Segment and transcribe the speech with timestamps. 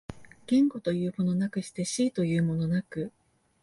[0.47, 3.11] 言語というものなくして思惟というものなく、